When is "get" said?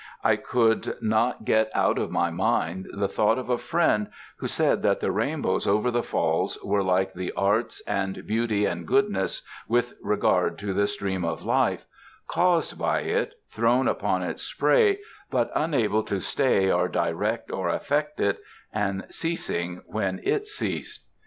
1.45-1.69